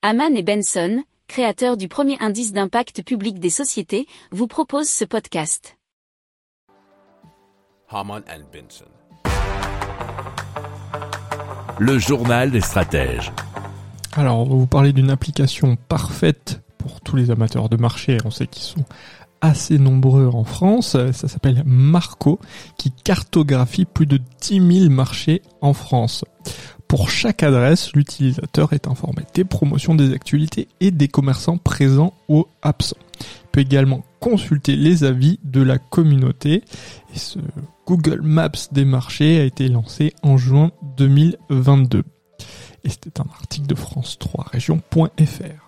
Haman 0.00 0.36
et 0.36 0.44
Benson, 0.44 1.02
créateurs 1.26 1.76
du 1.76 1.88
premier 1.88 2.16
indice 2.20 2.52
d'impact 2.52 3.02
public 3.02 3.40
des 3.40 3.50
sociétés, 3.50 4.06
vous 4.30 4.46
proposent 4.46 4.88
ce 4.88 5.04
podcast. 5.04 5.76
Haman 7.90 8.22
and 8.30 8.44
Benson. 8.52 8.84
Le 11.80 11.98
journal 11.98 12.52
des 12.52 12.60
stratèges. 12.60 13.32
Alors, 14.12 14.38
on 14.38 14.44
va 14.44 14.54
vous 14.54 14.68
parler 14.68 14.92
d'une 14.92 15.10
application 15.10 15.74
parfaite 15.74 16.60
pour 16.78 17.00
tous 17.00 17.16
les 17.16 17.32
amateurs 17.32 17.68
de 17.68 17.76
marché. 17.76 18.18
On 18.24 18.30
sait 18.30 18.46
qu'ils 18.46 18.62
sont 18.62 18.84
assez 19.40 19.78
nombreux 19.80 20.28
en 20.32 20.44
France. 20.44 20.96
Ça 21.10 21.26
s'appelle 21.26 21.64
Marco, 21.66 22.38
qui 22.76 22.92
cartographie 22.92 23.84
plus 23.84 24.06
de 24.06 24.20
10 24.42 24.82
000 24.82 24.90
marchés 24.90 25.42
en 25.60 25.72
France. 25.72 26.24
Pour 26.88 27.10
chaque 27.10 27.42
adresse, 27.42 27.92
l'utilisateur 27.92 28.72
est 28.72 28.88
informé 28.88 29.22
des 29.34 29.44
promotions, 29.44 29.94
des 29.94 30.14
actualités 30.14 30.68
et 30.80 30.90
des 30.90 31.08
commerçants 31.08 31.58
présents 31.58 32.14
ou 32.28 32.46
absents. 32.62 32.96
Il 33.20 33.48
peut 33.52 33.60
également 33.60 34.02
consulter 34.20 34.74
les 34.74 35.04
avis 35.04 35.38
de 35.44 35.60
la 35.60 35.78
communauté. 35.78 36.64
Et 37.14 37.18
ce 37.18 37.38
Google 37.86 38.22
Maps 38.22 38.50
des 38.72 38.86
marchés 38.86 39.38
a 39.38 39.44
été 39.44 39.68
lancé 39.68 40.14
en 40.22 40.38
juin 40.38 40.70
2022. 40.96 42.04
Et 42.84 42.88
c'était 42.88 43.20
un 43.20 43.26
article 43.34 43.66
de 43.66 43.74
France3région.fr. 43.74 45.67